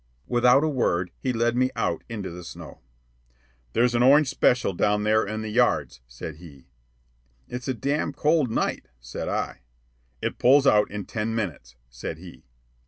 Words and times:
Without 0.25 0.63
a 0.63 0.67
word 0.67 1.11
he 1.19 1.31
led 1.31 1.55
me 1.55 1.69
out 1.75 2.03
into 2.09 2.31
the 2.31 2.43
snow. 2.43 2.81
"There's 3.73 3.93
an 3.93 4.01
orange 4.01 4.29
special 4.29 4.73
down 4.73 5.03
there 5.03 5.23
in 5.23 5.43
the 5.43 5.49
yards," 5.49 6.01
said 6.07 6.37
he. 6.37 6.65
"It's 7.47 7.67
a 7.67 7.75
damn 7.75 8.11
cold 8.11 8.49
night," 8.49 8.87
said 8.99 9.29
I. 9.29 9.61
"It 10.19 10.39
pulls 10.39 10.65
out 10.65 10.89
in 10.89 11.05
ten 11.05 11.35
minutes," 11.35 11.75
said 11.91 12.17
he. 12.17 12.41